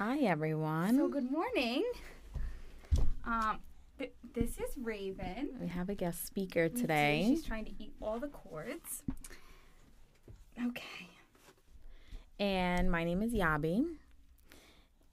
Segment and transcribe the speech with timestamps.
[0.00, 0.96] Hi, everyone.
[0.96, 1.84] So good morning.
[3.24, 3.58] Um,
[3.98, 5.50] th- this is Raven.
[5.60, 7.24] we have a guest speaker today.
[7.28, 9.02] She's trying to eat all the cords.
[10.66, 11.08] Okay.
[12.38, 13.84] And my name is Yabi.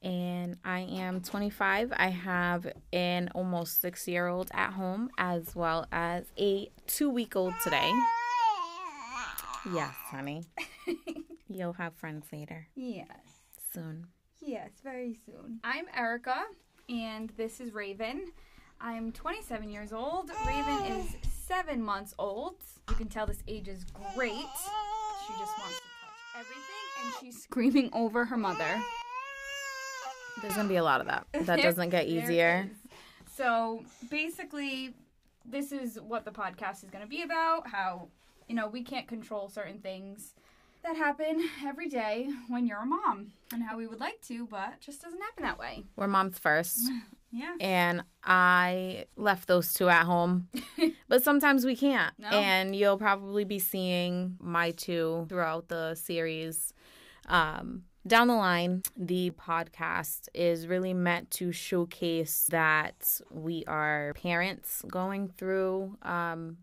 [0.01, 1.91] And I am 25.
[1.93, 7.35] I have an almost six year old at home, as well as a two week
[7.35, 7.91] old today.
[9.73, 10.45] Yes, honey.
[11.49, 13.07] You'll have friends later Yes.
[13.73, 14.07] soon.
[14.47, 15.59] Yes, very soon.
[15.65, 16.45] I'm Erica,
[16.87, 18.27] and this is Raven.
[18.79, 20.31] I'm 27 years old.
[20.47, 22.55] Raven is seven months old.
[22.89, 23.83] You can tell this age is
[24.15, 24.31] great.
[24.31, 28.81] She just wants to touch everything, and she's screaming over her mother.
[30.41, 31.27] There's going to be a lot of that.
[31.45, 32.69] That doesn't get easier.
[33.35, 34.93] So basically,
[35.43, 37.67] this is what the podcast is going to be about.
[37.67, 38.07] How,
[38.47, 40.35] you know, we can't control certain things
[40.87, 44.79] that happen every day when you're a mom, and how we would like to, but
[44.79, 45.83] just doesn't happen that way.
[45.95, 46.79] We're moms first.
[47.29, 47.55] Yeah.
[47.59, 50.47] and I left those two at home.
[51.09, 52.13] but sometimes we can't.
[52.17, 52.29] No.
[52.29, 56.73] And you'll probably be seeing my two throughout the series.
[57.27, 64.81] Um, down the line, the podcast is really meant to showcase that we are parents
[64.87, 66.57] going through um,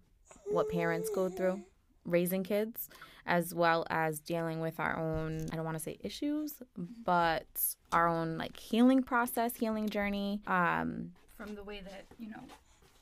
[0.47, 1.63] what parents go through
[2.05, 2.89] raising kids
[3.27, 6.63] as well as dealing with our own i don't want to say issues
[7.05, 7.47] but
[7.93, 10.41] our own like healing process healing journey.
[10.47, 12.41] Um From the way that, you know,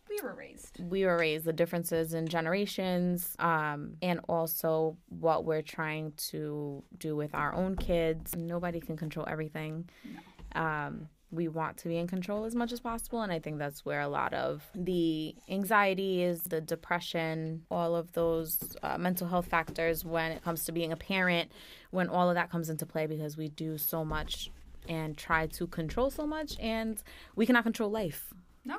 [0.08, 0.78] we were raised.
[0.90, 7.16] we were raised the differences in generations um and also what we're trying to do
[7.16, 8.36] with our own kids.
[8.36, 9.88] Nobody can control everything.
[10.54, 13.84] Um we want to be in control as much as possible and i think that's
[13.84, 19.46] where a lot of the anxiety is the depression all of those uh, mental health
[19.46, 21.50] factors when it comes to being a parent
[21.90, 24.50] when all of that comes into play because we do so much
[24.88, 27.02] and try to control so much and
[27.34, 28.32] we cannot control life
[28.64, 28.78] No.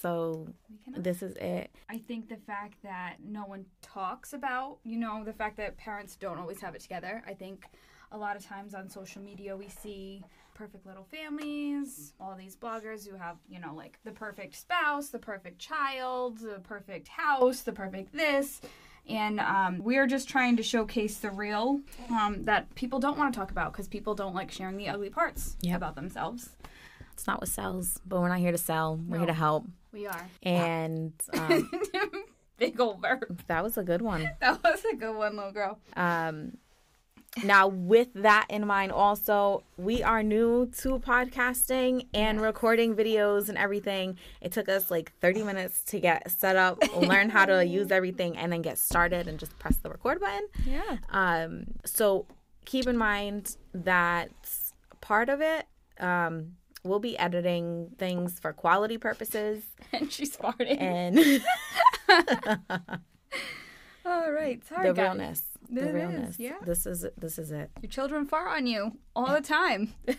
[0.00, 0.48] so
[0.96, 5.32] this is it I think the fact that no one talks about, you know, the
[5.34, 7.22] fact that parents don't always have it together.
[7.26, 7.66] I think
[8.12, 10.22] a lot of times on social media we see
[10.54, 15.18] perfect little families, all these bloggers who have, you know, like the perfect spouse, the
[15.18, 18.60] perfect child, the perfect house, the perfect this.
[19.08, 21.80] And um, we're just trying to showcase the real
[22.10, 25.10] um, that people don't want to talk about because people don't like sharing the ugly
[25.10, 25.76] parts Yep.
[25.76, 26.50] about themselves.
[27.14, 28.96] It's not what sells, but we're not here to sell.
[29.08, 29.64] We're here to help.
[29.92, 30.26] We are.
[30.42, 31.70] And um,
[32.58, 33.42] Big old verb.
[33.48, 34.30] that was a good one.
[34.40, 35.78] That was a good one, little girl.
[35.96, 36.58] Um,
[37.42, 43.56] now, with that in mind, also, we are new to podcasting and recording videos and
[43.56, 44.18] everything.
[44.42, 48.36] It took us like 30 minutes to get set up, learn how to use everything,
[48.36, 50.46] and then get started and just press the record button.
[50.66, 50.98] Yeah.
[51.10, 52.26] Um, so
[52.66, 54.30] keep in mind that
[55.00, 55.66] part of it,
[56.00, 60.80] um, we'll be editing things for quality purposes and she's farting.
[60.80, 61.18] and
[64.04, 65.02] All right, sorry the guys.
[65.02, 65.42] realness.
[65.72, 66.38] The It is, realness.
[66.38, 66.58] yeah.
[66.64, 67.70] This is this is it.
[67.80, 69.92] Your children fart on you all the time.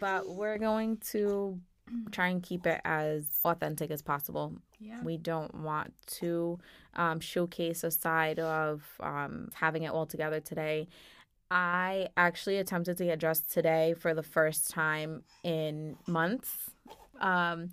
[0.00, 1.58] But we're going to
[2.10, 4.54] try and keep it as authentic as possible.
[4.80, 5.00] Yeah.
[5.02, 6.58] We don't want to
[6.94, 10.88] um, showcase a side of um, having it all together today.
[11.50, 16.50] I actually attempted to get dressed today for the first time in months.
[17.20, 17.70] Um,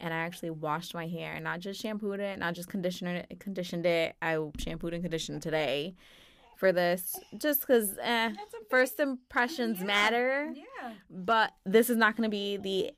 [0.00, 3.86] and I actually washed my hair, not just shampooed it, not just conditioned it, conditioned
[3.86, 4.16] it.
[4.20, 5.94] I shampooed and conditioned today
[6.56, 9.84] for this, just because eh, That's a big- first impressions Yeah.
[9.86, 10.52] matter.
[10.54, 10.92] Yeah.
[11.10, 12.92] But this is not going to be the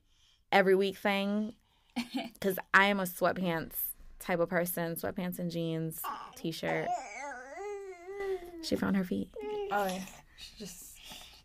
[0.52, 1.54] every week thing
[2.34, 3.74] because I am a sweatpants
[4.20, 4.94] type of person.
[4.96, 6.00] Sweatpants and jeans,
[6.36, 6.88] t shirt.
[8.62, 9.30] She found her feet.
[9.70, 10.00] Oh yeah.
[10.38, 10.98] She's just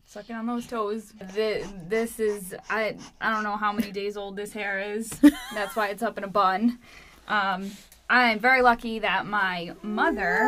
[0.06, 1.14] sucking on those toes.
[1.34, 5.10] This, this is I I don't know how many days old this hair is.
[5.54, 6.80] That's why it's up in a bun.
[7.28, 7.72] Um,
[8.10, 10.40] I'm very lucky that my mother,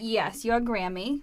[0.00, 1.20] yes, your Grammy,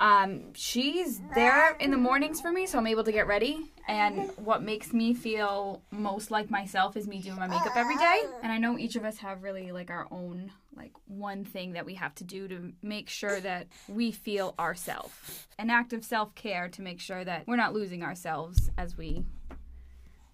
[0.00, 3.70] um, she's there in the mornings for me, so I'm able to get ready.
[3.88, 8.22] And what makes me feel most like myself is me doing my makeup every day.
[8.42, 11.86] And I know each of us have really like our own like one thing that
[11.86, 15.46] we have to do to make sure that we feel ourselves.
[15.58, 19.24] An act of self-care to make sure that we're not losing ourselves as we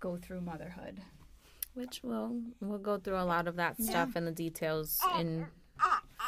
[0.01, 1.01] go through motherhood.
[1.75, 5.47] Which we'll we'll go through a lot of that stuff and the details in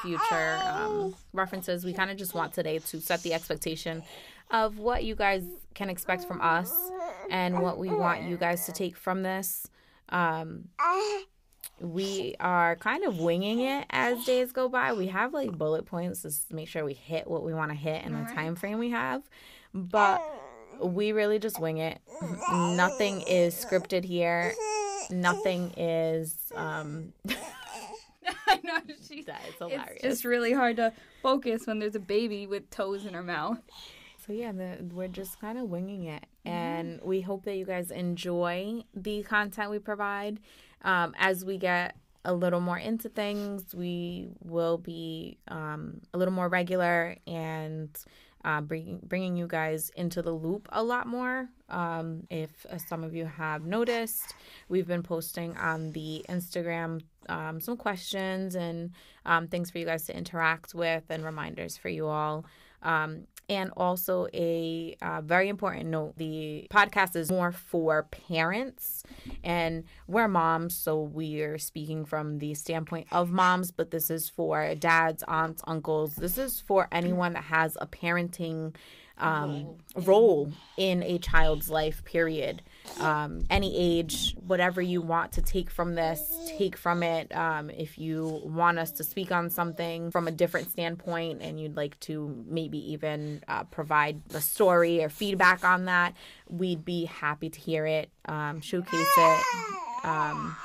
[0.05, 1.85] future um, references.
[1.85, 4.03] We kind of just want today to set the expectation
[4.51, 5.43] of what you guys
[5.75, 6.73] can expect from us
[7.31, 9.67] and what we want you guys to take from this.
[10.11, 10.69] Um,
[11.81, 14.93] we are kind of winging it as days go by.
[14.93, 18.05] We have like bullet points to make sure we hit what we want to hit
[18.05, 19.23] in the time frame we have.
[19.73, 20.23] But
[20.81, 21.99] we really just wing it.
[22.53, 24.53] Nothing is scripted here.
[25.11, 27.54] Nothing is um I know she's
[29.35, 29.91] that is hilarious.
[29.95, 30.93] It's just really hard to
[31.23, 33.59] focus when there's a baby with toes in her mouth.
[34.27, 37.91] So yeah, the, we're just kind of winging it, and we hope that you guys
[37.91, 40.41] enjoy the content we provide.
[40.83, 46.33] Um, as we get a little more into things, we will be um, a little
[46.33, 47.91] more regular and
[48.45, 51.49] uh, bringing bringing you guys into the loop a lot more.
[51.71, 54.35] Um, if uh, some of you have noticed,
[54.69, 58.91] we've been posting on the Instagram um, some questions and
[59.25, 62.45] um, things for you guys to interact with and reminders for you all.
[62.83, 69.03] Um, and also, a uh, very important note the podcast is more for parents,
[69.43, 74.75] and we're moms, so we're speaking from the standpoint of moms, but this is for
[74.75, 76.17] dads, aunts, uncles.
[76.17, 78.75] This is for anyone that has a parenting
[79.19, 82.63] um, role in a child's life, period.
[83.01, 86.23] Um, any age, whatever you want to take from this,
[86.59, 87.35] take from it.
[87.35, 91.77] Um, if you want us to speak on something from a different standpoint and you'd
[91.77, 96.15] like to maybe even uh, provide a story or feedback on that,
[96.49, 99.45] we'd be happy to hear it, um, showcase it.
[100.05, 100.57] Um,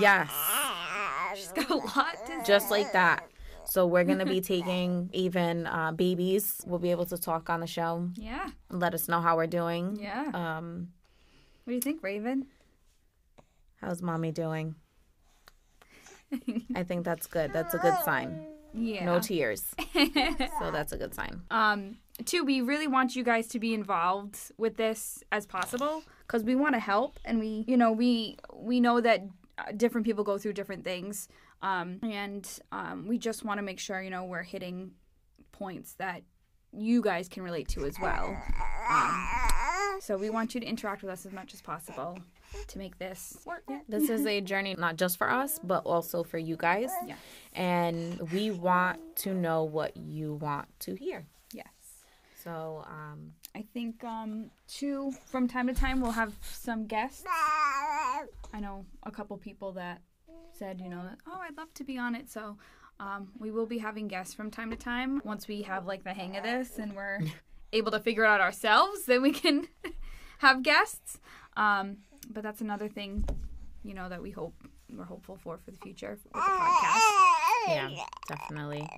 [0.00, 0.30] yes.
[1.36, 3.28] She's got a lot to Just like that.
[3.66, 6.60] So we're gonna be taking even uh, babies.
[6.66, 8.08] We'll be able to talk on the show.
[8.14, 8.50] Yeah.
[8.70, 9.98] Let us know how we're doing.
[10.00, 10.30] Yeah.
[10.34, 10.88] Um,
[11.64, 12.46] what do you think, Raven?
[13.84, 14.74] how's mommy doing?
[16.74, 17.52] I think that's good.
[17.52, 18.46] That's a good sign.
[18.72, 19.04] Yeah.
[19.04, 19.74] No tears.
[19.92, 21.42] so that's a good sign.
[21.50, 26.42] Um, two, we really want you guys to be involved with this as possible because
[26.42, 29.22] we want to help, and we, you know, we we know that
[29.58, 31.28] uh, different people go through different things,
[31.64, 34.92] um, and um, we just want to make sure, you know, we're hitting
[35.50, 36.22] points that
[36.72, 38.36] you guys can relate to as well.
[38.90, 42.18] Um, so we want you to interact with us as much as possible
[42.68, 43.64] to make this work.
[43.88, 46.90] This is a journey not just for us, but also for you guys.
[47.06, 47.14] Yeah.
[47.54, 51.24] And we want to know what you want to hear.
[51.52, 51.66] Yes.
[52.42, 57.24] So, um, I think um two from time to time we'll have some guests.
[57.26, 60.02] I know a couple people that
[60.52, 62.30] said, you know, that, oh, I'd love to be on it.
[62.30, 62.56] So
[63.00, 65.20] um, we will be having guests from time to time.
[65.24, 67.20] Once we have like the hang of this and we're
[67.72, 69.66] able to figure it out ourselves, then we can
[70.38, 71.18] have guests.
[71.56, 71.98] Um,
[72.30, 73.24] but that's another thing,
[73.82, 74.54] you know, that we hope
[74.92, 77.00] we're hopeful for for the future with the podcast.
[77.68, 77.90] yeah,
[78.28, 78.88] definitely.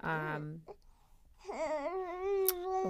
[0.00, 0.60] Um,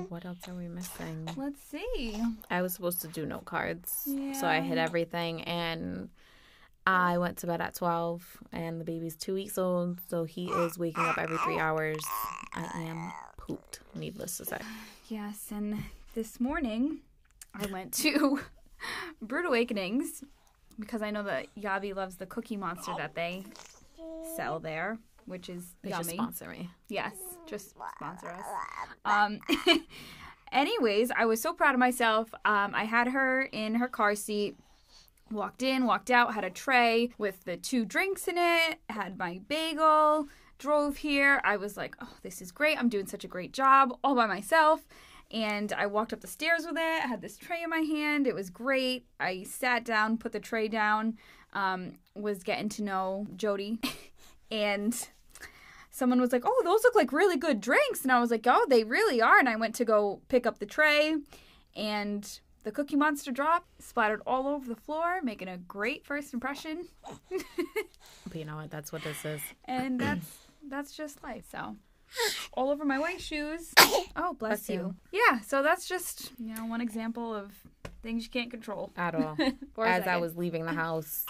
[0.08, 1.28] what else are we missing?
[1.36, 2.16] Let's see.
[2.50, 6.08] I was supposed to do note cards, so I hit everything, and
[6.86, 10.78] I went to bed at twelve, and the baby's two weeks old, so he is
[10.78, 11.98] waking up every three hours.
[12.54, 14.58] I am pooped, needless to say.
[15.08, 15.78] Yes, and
[16.14, 16.98] this morning
[17.54, 18.40] I went to
[19.22, 20.24] Brewed Awakenings
[20.80, 23.44] because I know that Yavi loves the Cookie Monster that they
[24.36, 26.14] sell there, which is They yummy.
[26.14, 26.68] sponsor me.
[26.88, 27.14] Yes,
[27.46, 28.44] just sponsor us.
[29.04, 29.38] Um,
[30.52, 32.32] anyways, I was so proud of myself.
[32.44, 34.56] Um, I had her in her car seat.
[35.32, 39.40] Walked in, walked out, had a tray with the two drinks in it, had my
[39.48, 41.40] bagel, drove here.
[41.42, 42.78] I was like, oh, this is great.
[42.78, 44.86] I'm doing such a great job all by myself.
[45.30, 47.04] And I walked up the stairs with it.
[47.04, 48.26] I had this tray in my hand.
[48.26, 49.06] It was great.
[49.18, 51.16] I sat down, put the tray down,
[51.54, 53.80] um, was getting to know Jody.
[54.50, 55.08] and
[55.90, 58.66] someone was like, "Oh, those look like really good drinks," and I was like, "Oh,
[58.68, 61.16] they really are." And I went to go pick up the tray,
[61.74, 66.86] and the Cookie Monster drop splattered all over the floor, making a great first impression.
[68.26, 68.70] But you know what?
[68.70, 69.40] That's what this is.
[69.66, 70.26] And that's
[70.68, 71.44] that's just life.
[71.50, 71.76] So.
[72.52, 73.72] All over my white shoes.
[74.14, 74.94] Oh, bless, Bless you.
[75.12, 75.20] you.
[75.30, 77.52] Yeah, so that's just you know one example of
[78.02, 78.90] things you can't control.
[78.96, 79.36] At all.
[79.78, 81.24] As I was leaving the house,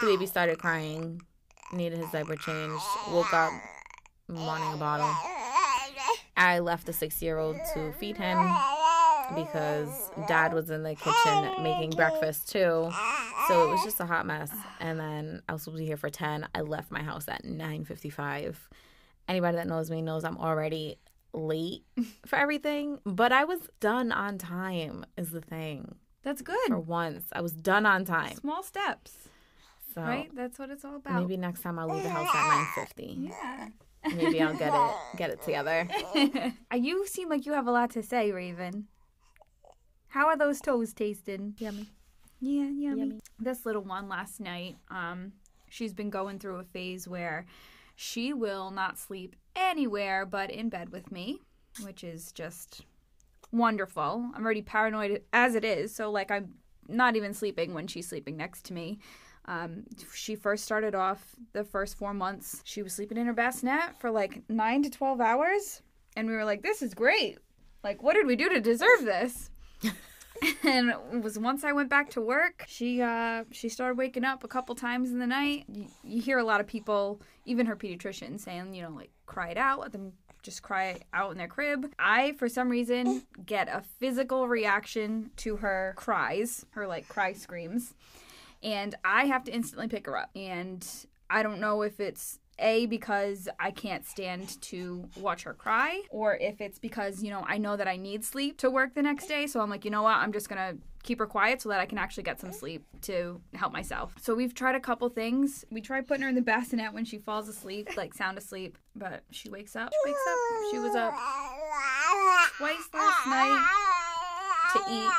[0.00, 1.22] the baby started crying,
[1.72, 3.52] needed his diaper changed, woke up
[4.28, 5.12] wanting a bottle.
[6.36, 8.38] I left the six year old to feed him
[9.34, 12.90] because dad was in the kitchen making breakfast too.
[13.48, 14.50] So it was just a hot mess.
[14.80, 16.46] And then I was supposed to be here for 10.
[16.54, 18.56] I left my house at 9.55.
[19.28, 20.98] Anybody that knows me knows I'm already
[21.32, 21.82] late
[22.26, 22.98] for everything.
[23.04, 25.94] But I was done on time is the thing.
[26.22, 26.58] That's good.
[26.68, 28.34] For once, I was done on time.
[28.36, 29.28] Small steps,
[29.94, 30.30] So right?
[30.34, 31.20] That's what it's all about.
[31.22, 33.28] maybe next time I'll leave the house at 9.50.
[33.30, 33.68] Yeah.
[34.14, 35.86] Maybe I'll get it get it together.
[36.74, 38.86] You seem like you have a lot to say, Raven.
[40.08, 41.54] How are those toes tasting?
[41.58, 41.86] Yummy.
[42.40, 43.00] Yeah, yummy.
[43.00, 43.20] Yummy.
[43.38, 45.32] This little one last night, um,
[45.68, 47.46] she's been going through a phase where
[47.96, 51.40] she will not sleep anywhere but in bed with me,
[51.82, 52.82] which is just
[53.52, 54.30] wonderful.
[54.34, 56.54] I'm already paranoid as it is, so like I'm
[56.88, 58.98] not even sleeping when she's sleeping next to me.
[59.44, 59.84] Um,
[60.14, 62.60] she first started off the first four months.
[62.64, 65.82] She was sleeping in her bassinet for like nine to 12 hours.
[66.16, 67.38] And we were like, this is great.
[67.82, 69.50] Like, what did we do to deserve this?
[70.64, 74.44] and it was once I went back to work, she uh, she started waking up
[74.44, 75.64] a couple times in the night.
[75.72, 79.50] You, you hear a lot of people, even her pediatrician, saying, you know, like cry
[79.50, 81.92] it out, let them just cry out in their crib.
[81.98, 87.94] I, for some reason, get a physical reaction to her cries, her like cry screams
[88.62, 90.30] and I have to instantly pick her up.
[90.34, 90.86] And
[91.30, 96.36] I don't know if it's a because I can't stand to watch her cry, or
[96.36, 99.26] if it's because, you know, I know that I need sleep to work the next
[99.26, 99.46] day.
[99.46, 100.16] So I'm like, you know what?
[100.16, 102.84] I'm just going to keep her quiet so that I can actually get some sleep
[103.02, 104.14] to help myself.
[104.20, 105.64] So we've tried a couple things.
[105.70, 109.22] We tried putting her in the bassinet when she falls asleep, like sound asleep, but
[109.30, 109.90] she wakes up.
[109.92, 110.38] She wakes up.
[110.72, 111.14] She was up
[112.58, 113.68] twice last night
[114.72, 115.12] to eat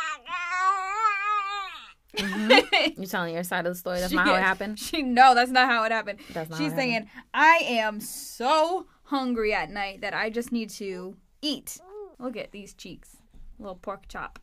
[2.18, 3.02] Mm-hmm.
[3.02, 4.00] You're telling your side of the story.
[4.00, 4.80] That's She not how it happened.
[4.80, 6.20] She no, that's not how it happened.
[6.34, 10.52] That's not She's how it saying, "I am so hungry at night that I just
[10.52, 11.80] need to eat."
[12.18, 13.18] Look at these cheeks,
[13.60, 14.40] little pork chop.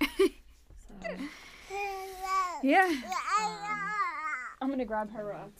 [2.62, 2.92] Yeah,
[4.60, 5.52] I'm gonna grab her up.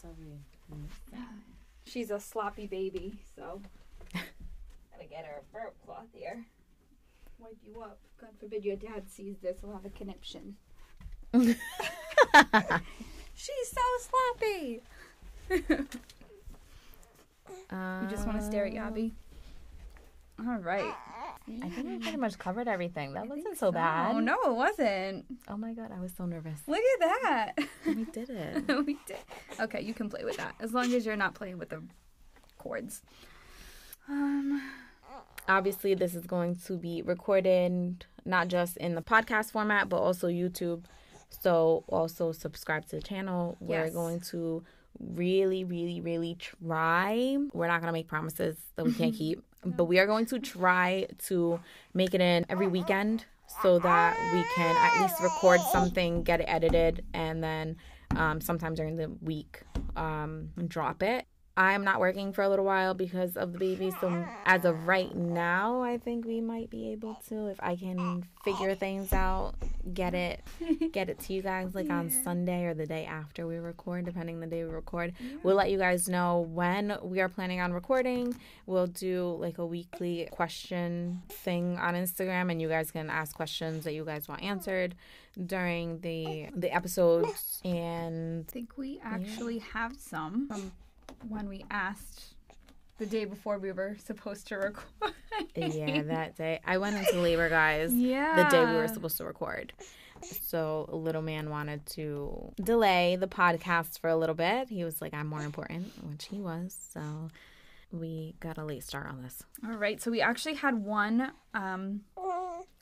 [1.85, 3.63] She's a sloppy baby, so
[4.13, 6.45] gotta get her a burp cloth here.
[7.39, 7.99] Wipe you up.
[8.21, 10.57] God forbid your dad sees this, he'll have a conniption.
[11.33, 11.57] She's
[13.71, 14.83] so sloppy.
[17.71, 19.13] You just want to stare at Yabi?
[20.41, 20.95] All right.
[21.63, 23.15] I think we pretty much covered everything.
[23.15, 24.15] That wasn't so bad.
[24.15, 25.25] Oh, no, it wasn't.
[25.49, 26.61] Oh my god, I was so nervous.
[26.67, 27.53] Look at that.
[27.87, 28.69] We did it.
[28.87, 29.17] we did.
[29.59, 31.83] Okay, you can play with that as long as you're not playing with the
[32.59, 33.03] cords.
[34.09, 34.63] Um,
[35.49, 40.29] Obviously, this is going to be recorded not just in the podcast format, but also
[40.29, 40.85] YouTube.
[41.31, 43.57] So also subscribe to the channel.
[43.61, 44.63] We're going to
[44.99, 47.37] really, really, really try.
[47.53, 50.39] We're not going to make promises that we can't keep, but we are going to
[50.39, 51.61] try to
[51.95, 53.25] make it in every weekend
[53.63, 57.77] so that we can at least record something, get it edited, and then
[58.17, 59.63] um, sometime during the week
[59.97, 61.27] um, drop it.
[61.59, 63.93] I'm not working for a little while because of the baby.
[64.01, 68.25] So as of right now, I think we might be able to, if I can
[68.45, 69.55] figure things out,
[69.93, 70.41] get it,
[70.93, 74.37] get it to you guys like on Sunday or the day after we record, depending
[74.37, 75.15] on the day we record.
[75.43, 78.37] We'll let you guys know when we are planning on recording.
[78.67, 83.83] We'll do like a weekly question thing on Instagram, and you guys can ask questions
[83.83, 84.95] that you guys want answered
[85.47, 90.73] during the the episodes and I think we actually have some from
[91.29, 92.35] when we asked
[92.99, 95.15] the day before we were supposed to record.
[95.55, 96.61] yeah, that day.
[96.65, 98.45] I went into labor, guys, yeah.
[98.45, 99.73] the day we were supposed to record.
[100.23, 104.69] So, little man wanted to delay the podcast for a little bit.
[104.69, 106.77] He was like, I'm more important, which he was.
[106.93, 107.29] So,
[107.93, 109.45] we got a late start on this.
[109.65, 112.01] All right, so we actually had one um,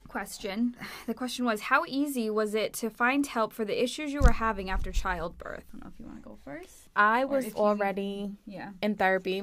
[0.09, 0.77] question.
[1.07, 4.33] The question was How easy was it to find help for the issues you were
[4.33, 5.65] having after childbirth?
[5.69, 6.86] I don't know if you want to go first.
[6.97, 8.71] I was you- already Yeah.
[8.83, 9.43] in therapy.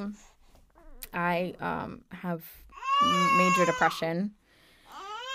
[1.14, 2.44] I um, have
[3.38, 4.34] major depression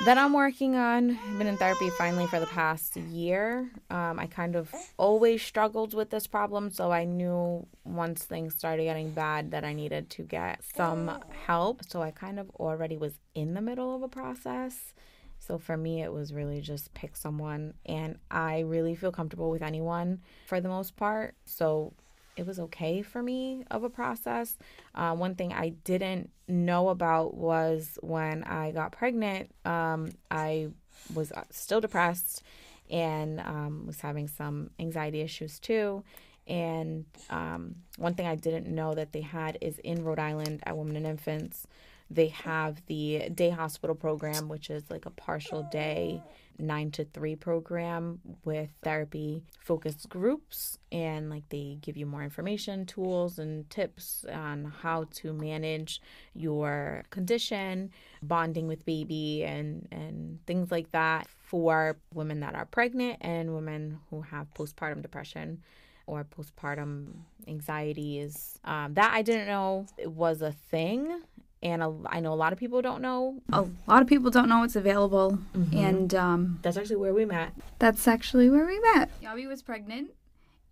[0.04, 1.10] that I'm working on.
[1.16, 3.70] I've been in therapy finally for the past year.
[3.90, 8.84] Um, I kind of always struggled with this problem, so I knew once things started
[8.84, 11.82] getting bad that I needed to get some help.
[11.88, 14.94] So I kind of already was in the middle of a process.
[15.40, 19.62] So for me, it was really just pick someone, and I really feel comfortable with
[19.62, 21.37] anyone for the most part.
[21.44, 21.92] So
[22.38, 24.57] it was okay for me of a process.
[24.95, 30.68] Uh, one thing I didn't know about was when I got pregnant, um, I
[31.12, 32.42] was uh, still depressed
[32.88, 36.04] and um, was having some anxiety issues too.
[36.47, 40.76] And um, one thing I didn't know that they had is in Rhode Island at
[40.76, 41.66] Women and Infants,
[42.10, 46.22] they have the day hospital program, which is like a partial day
[46.58, 50.78] nine to three program with therapy focused groups.
[50.90, 56.00] And like they give you more information tools and tips on how to manage
[56.34, 57.90] your condition
[58.22, 63.98] bonding with baby and and things like that for women that are pregnant and women
[64.10, 65.62] who have postpartum depression
[66.06, 67.06] or postpartum
[67.46, 71.20] anxiety is um, that i didn't know it was a thing
[71.62, 73.40] and a, I know a lot of people don't know.
[73.52, 75.76] A lot of people don't know it's available, Mm-hmm.
[75.76, 77.52] and um, That's actually where we met.
[77.78, 79.10] that's actually where we met.
[79.22, 80.10] Yabi was pregnant,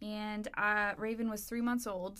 [0.02, 2.18] and uh, Raven was three months old,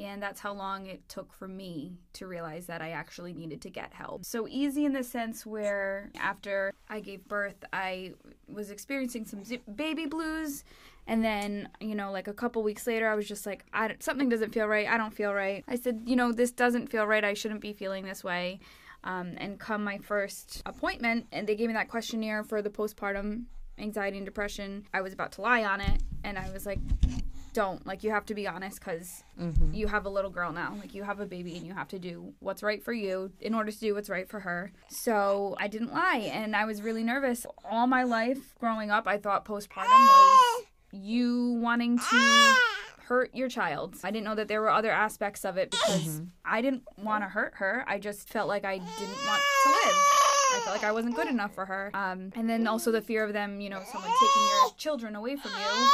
[0.00, 3.70] And that's how long it took for me to realize that I actually needed to
[3.70, 4.24] get help.
[4.24, 8.14] So easy in the sense where after I gave birth, I
[8.48, 9.42] was experiencing some
[9.76, 10.64] baby blues.
[11.06, 13.64] And then, you know, like a couple weeks later, I was just like,
[14.00, 14.88] something doesn't feel right.
[14.88, 15.64] I don't feel right.
[15.68, 17.24] I said, you know, this doesn't feel right.
[17.24, 18.60] I shouldn't be feeling this way.
[19.04, 23.46] Um, and come my first appointment, and they gave me that questionnaire for the postpartum
[23.76, 24.86] anxiety and depression.
[24.94, 26.78] I was about to lie on it, and I was like,
[27.52, 29.74] don't like you have to be honest because mm-hmm.
[29.74, 30.74] you have a little girl now.
[30.78, 33.54] Like you have a baby and you have to do what's right for you in
[33.54, 34.72] order to do what's right for her.
[34.88, 37.46] So i didn't lie and i was really nervous.
[37.64, 42.54] All my life growing up i thought postpartum was you wanting to
[43.06, 43.96] hurt your child.
[44.04, 46.24] I didn't know that there were other aspects of it because mm-hmm.
[46.44, 47.84] i didn't want to hurt her.
[47.86, 49.96] I just felt like i didn't want to live.
[50.54, 51.90] I felt like I wasn't good enough for her.
[51.94, 55.36] Um, and then also the fear of them, you know, someone taking your children away
[55.36, 55.88] from you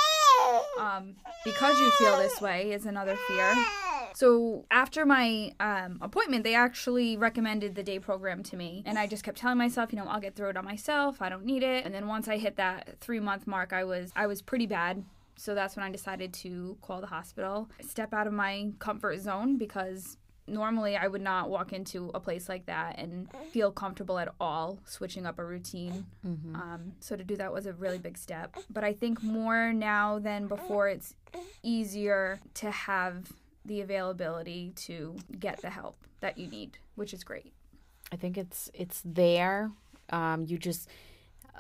[0.80, 1.14] um,
[1.45, 3.66] because you feel this way is another fear.
[4.14, 9.07] So after my um, appointment, they actually recommended the day program to me, and I
[9.07, 11.23] just kept telling myself, you know, I'll get through it on myself.
[11.23, 11.85] I don't need it.
[11.85, 15.04] And then once I hit that three month mark, I was I was pretty bad.
[15.37, 19.57] So that's when I decided to call the hospital, step out of my comfort zone
[19.57, 20.16] because
[20.48, 24.78] normally I would not walk into a place like that and feel comfortable at all
[24.84, 26.06] switching up a routine.
[26.26, 26.56] Mm-hmm.
[26.56, 28.56] Um, so to do that was a really big step.
[28.70, 31.14] But I think more now than before, it's
[31.62, 33.32] easier to have
[33.64, 37.52] the availability to get the help that you need, which is great.
[38.10, 39.70] I think it's it's there.
[40.10, 40.88] Um, you just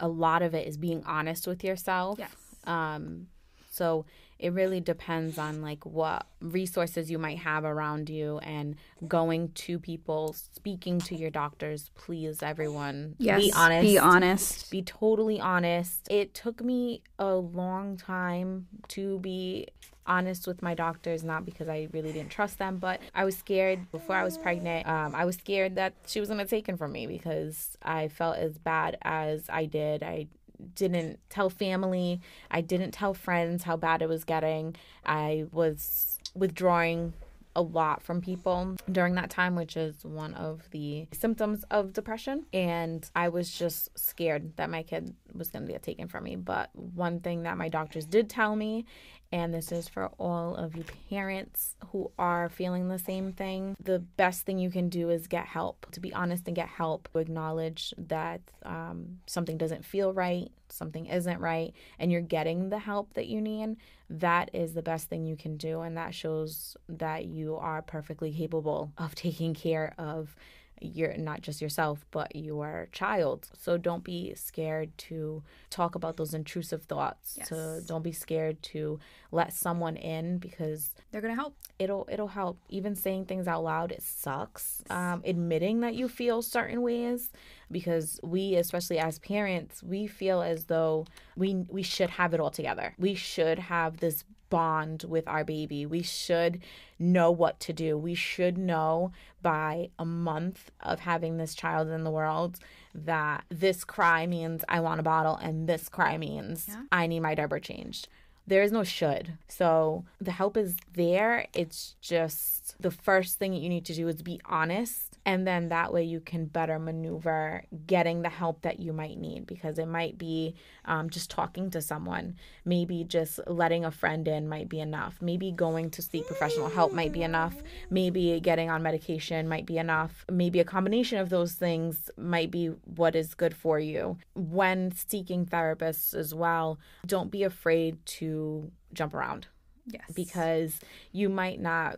[0.00, 2.18] a lot of it is being honest with yourself.
[2.18, 2.34] Yes.
[2.64, 3.28] Um,
[3.70, 4.06] so
[4.38, 8.76] it really depends on like what resources you might have around you and
[9.06, 14.82] going to people speaking to your doctors please everyone yes, be honest be honest be
[14.82, 19.66] totally honest it took me a long time to be
[20.08, 23.90] honest with my doctors, not because I really didn't trust them, but I was scared
[23.92, 24.88] before I was pregnant.
[24.88, 28.08] Um, I was scared that she was going to take him from me because I
[28.08, 30.02] felt as bad as I did.
[30.02, 30.26] I
[30.74, 32.20] didn't tell family.
[32.50, 34.76] I didn't tell friends how bad it was getting.
[35.04, 37.14] I was withdrawing
[37.56, 42.46] a lot from people during that time, which is one of the symptoms of depression.
[42.52, 46.36] And I was just scared that my kid was going to get taken from me.
[46.36, 48.86] But one thing that my doctors did tell me
[49.30, 53.76] and this is for all of you parents who are feeling the same thing.
[53.82, 55.86] The best thing you can do is get help.
[55.92, 57.08] To be honest and get help.
[57.14, 63.14] Acknowledge that um, something doesn't feel right, something isn't right, and you're getting the help
[63.14, 63.76] that you need.
[64.08, 65.80] That is the best thing you can do.
[65.82, 70.34] And that shows that you are perfectly capable of taking care of
[70.80, 73.48] you're not just yourself but your child.
[73.56, 77.36] So don't be scared to talk about those intrusive thoughts.
[77.38, 77.48] Yes.
[77.48, 78.98] to don't be scared to
[79.30, 81.56] let someone in because they're gonna help.
[81.78, 82.58] it'll it'll help.
[82.68, 84.82] Even saying things out loud it sucks.
[84.90, 87.30] Um, admitting that you feel certain ways
[87.70, 92.50] because we especially as parents we feel as though we we should have it all
[92.50, 92.94] together.
[92.98, 95.86] We should have this bond with our baby.
[95.86, 96.60] We should
[96.98, 97.96] know what to do.
[97.96, 102.58] We should know by a month of having this child in the world
[102.94, 106.82] that this cry means I want a bottle and this cry means yeah.
[106.90, 108.08] I need my diaper changed.
[108.46, 109.34] There is no should.
[109.46, 111.46] So the help is there.
[111.52, 115.92] It's just the first thing you need to do is be honest and then that
[115.92, 120.16] way you can better maneuver getting the help that you might need because it might
[120.16, 120.54] be
[120.86, 125.52] um, just talking to someone maybe just letting a friend in might be enough maybe
[125.52, 127.54] going to seek professional help might be enough
[127.90, 132.68] maybe getting on medication might be enough maybe a combination of those things might be
[132.96, 139.12] what is good for you when seeking therapists as well don't be afraid to jump
[139.12, 139.46] around
[139.90, 140.04] Yes.
[140.14, 140.80] Because
[141.12, 141.96] you might not.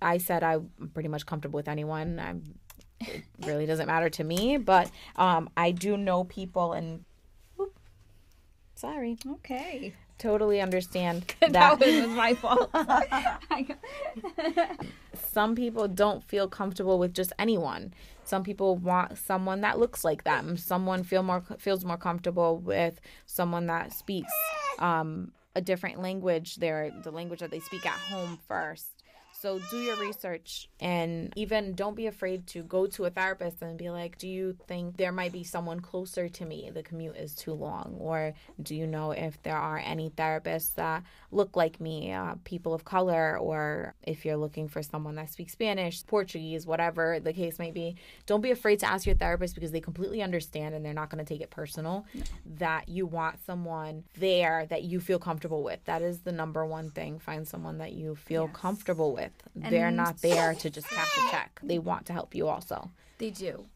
[0.00, 2.20] I said I'm pretty much comfortable with anyone.
[2.20, 2.44] I'm
[3.08, 4.56] it really doesn't matter to me.
[4.56, 7.04] But um, I do know people and.
[7.56, 7.78] Whoop,
[8.74, 9.18] sorry.
[9.26, 9.94] Okay.
[10.18, 11.52] Totally understand that.
[11.52, 12.70] that was my fault.
[15.32, 17.92] Some people don't feel comfortable with just anyone.
[18.24, 20.56] Some people want someone that looks like them.
[20.56, 24.32] Someone feel more feels more comfortable with someone that speaks
[24.78, 26.56] um, a different language.
[26.56, 29.01] They're the language that they speak at home first.
[29.42, 33.76] So do your research and even don't be afraid to go to a therapist and
[33.76, 36.70] be like, do you think there might be someone closer to me?
[36.72, 37.96] The commute is too long.
[37.98, 41.02] Or do you know if there are any therapists that
[41.32, 45.54] look like me, uh, people of color, or if you're looking for someone that speaks
[45.54, 47.96] Spanish, Portuguese, whatever the case may be?
[48.26, 51.24] Don't be afraid to ask your therapist because they completely understand and they're not going
[51.24, 52.22] to take it personal no.
[52.58, 55.84] that you want someone there that you feel comfortable with.
[55.86, 57.18] That is the number one thing.
[57.18, 58.54] Find someone that you feel yes.
[58.54, 59.70] comfortable with with.
[59.70, 61.60] They're not there to just cash a check.
[61.62, 62.90] They want to help you also.
[63.18, 63.66] They do.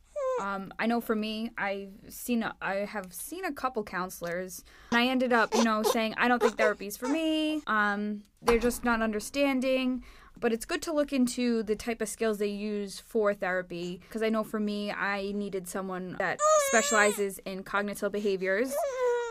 [0.40, 5.00] Um, I know for me, I've seen a, I have seen a couple counselors, and
[5.00, 7.62] I ended up, you know, saying I don't think therapy's for me.
[7.66, 10.04] Um, they're just not understanding.
[10.38, 14.22] But it's good to look into the type of skills they use for therapy because
[14.22, 16.38] I know for me, I needed someone that
[16.68, 18.74] specializes in cognitive behaviors.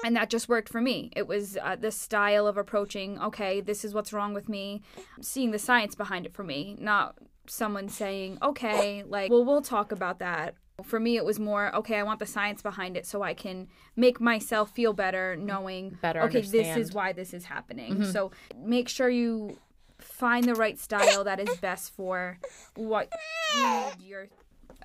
[0.03, 1.11] And that just worked for me.
[1.15, 4.81] It was uh, this style of approaching, okay, this is what's wrong with me,
[5.21, 7.15] seeing the science behind it for me, not
[7.47, 10.55] someone saying, okay, like, well, we'll talk about that.
[10.83, 13.67] For me, it was more, okay, I want the science behind it so I can
[13.95, 18.03] make myself feel better knowing, Better okay, this is why this is happening.
[18.05, 19.57] So make sure you
[19.97, 22.37] find the right style that is best for
[22.75, 23.09] what
[23.55, 24.27] you need your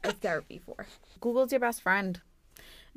[0.05, 0.87] therapy for.
[1.19, 2.21] Google's your best friend.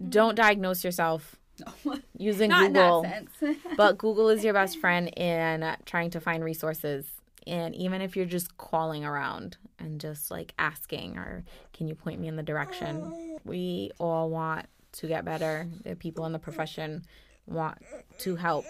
[0.10, 1.40] Don't diagnose yourself
[2.18, 3.04] using Not Google.
[3.04, 3.58] in that sense.
[3.78, 7.06] but Google is your best friend in trying to find resources.
[7.46, 12.20] And even if you're just calling around and just like asking, or can you point
[12.20, 13.30] me in the direction?
[13.46, 15.68] We all want to get better.
[15.84, 17.04] The people in the profession
[17.46, 17.78] want
[18.20, 18.64] to help,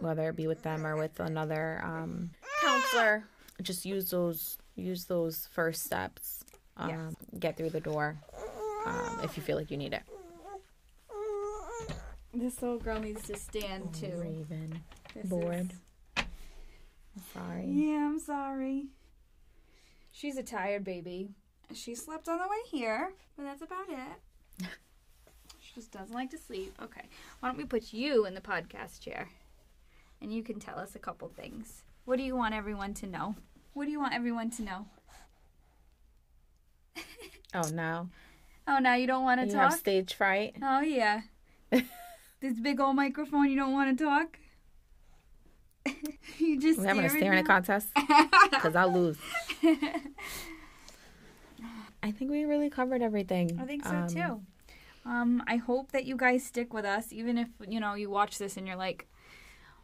[0.00, 2.30] whether it be with them or with another um,
[2.64, 3.24] counselor.
[3.60, 6.42] Just use those use those first steps.
[6.78, 7.14] Um, Yes.
[7.38, 8.16] Get through the door
[8.86, 10.02] um, if you feel like you need it.
[12.38, 14.16] This little girl needs to stand oh, too.
[14.16, 14.80] Raven,
[15.14, 15.72] This bored.
[16.16, 16.24] is-
[17.34, 17.66] sorry.
[17.66, 18.86] Yeah, I'm sorry.
[20.12, 21.30] She's a tired baby.
[21.74, 24.66] She slept on the way here, but that's about it.
[25.60, 26.74] she just doesn't like to sleep.
[26.82, 27.02] Okay.
[27.40, 29.28] Why don't we put you in the podcast chair?
[30.20, 31.82] And you can tell us a couple things.
[32.04, 33.36] What do you want everyone to know?
[33.74, 34.86] What do you want everyone to know?
[37.54, 38.08] Oh no.
[38.66, 39.70] Oh, now you don't want to You talk?
[39.70, 40.56] have stage fright.
[40.62, 41.22] Oh, yeah.
[42.40, 44.38] this big old microphone, you don't want to talk?
[46.38, 47.88] you just We're having a staring contest
[48.50, 49.16] because I'll lose.
[52.02, 53.58] I think we really covered everything.
[53.60, 54.40] I think so Um, too.
[55.04, 58.38] Um, I hope that you guys stick with us, even if you know you watch
[58.38, 59.06] this and you're like,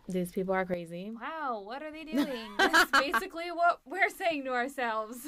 [0.08, 1.10] These people are crazy.
[1.10, 5.26] "Wow, what are they doing?" That's basically what we're saying to ourselves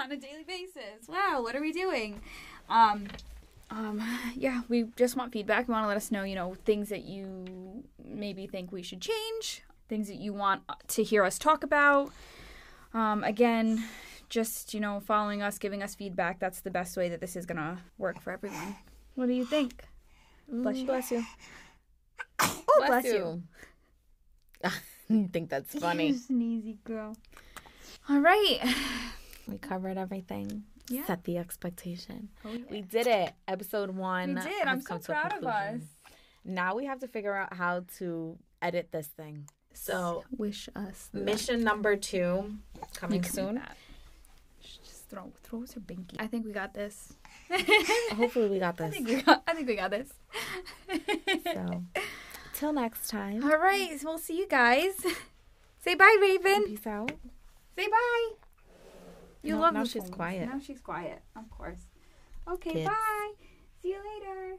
[0.00, 1.08] on a daily basis.
[1.08, 2.20] Wow, what are we doing?
[2.68, 3.08] Um,
[3.74, 4.02] um,
[4.36, 5.68] yeah, we just want feedback.
[5.68, 9.00] We want to let us know, you know, things that you maybe think we should
[9.00, 12.10] change, things that you want to hear us talk about.
[12.92, 13.84] Um, again,
[14.28, 16.38] just you know, following us, giving us feedback.
[16.38, 18.76] That's the best way that this is gonna work for everyone.
[19.16, 19.84] What do you think?
[20.48, 20.86] Bless you.
[20.86, 21.24] Bless you.
[22.76, 23.42] Oh, bless, you.
[25.08, 26.08] you think that's funny?
[26.08, 27.16] You sneezy girl.
[28.08, 28.58] All right.
[29.46, 30.64] we covered everything.
[30.88, 31.04] Yeah.
[31.06, 32.28] Set the expectation.
[32.44, 32.64] Oh, yeah.
[32.70, 33.32] We did it.
[33.48, 34.34] Episode one.
[34.34, 34.66] We did.
[34.66, 35.80] I'm so come to a proud of us.
[36.44, 39.48] Now we have to figure out how to edit this thing.
[39.72, 42.54] So wish us the mission number two
[42.94, 43.54] coming You can do soon.
[43.56, 43.76] that.
[44.62, 46.16] Just throw throws her binky.
[46.18, 47.14] I think we got this.
[48.12, 48.94] Hopefully we got I this.
[48.94, 49.42] think we got.
[49.48, 50.08] I think we got this.
[51.44, 51.82] So
[52.54, 53.42] till next time.
[53.42, 53.98] All right.
[54.04, 54.92] We'll see you guys.
[55.80, 56.64] Say bye, Raven.
[56.66, 57.10] Peace out.
[57.76, 58.30] Say bye.
[59.44, 60.48] You No, love now the she's quiet.
[60.48, 61.20] Now she's quiet.
[61.36, 61.80] Of course.
[62.50, 62.72] Okay.
[62.72, 62.88] Kids.
[62.88, 63.32] Bye.
[63.82, 64.56] See you later.